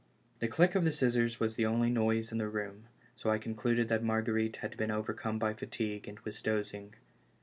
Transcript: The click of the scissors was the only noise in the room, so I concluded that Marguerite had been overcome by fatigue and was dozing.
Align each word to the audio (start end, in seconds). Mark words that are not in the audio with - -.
The 0.39 0.47
click 0.47 0.73
of 0.73 0.83
the 0.83 0.91
scissors 0.91 1.39
was 1.39 1.53
the 1.53 1.67
only 1.67 1.91
noise 1.91 2.31
in 2.31 2.39
the 2.39 2.47
room, 2.49 2.85
so 3.15 3.29
I 3.29 3.37
concluded 3.37 3.87
that 3.89 4.03
Marguerite 4.03 4.55
had 4.55 4.75
been 4.75 4.89
overcome 4.89 5.37
by 5.37 5.53
fatigue 5.53 6.07
and 6.07 6.19
was 6.21 6.41
dozing. 6.41 6.95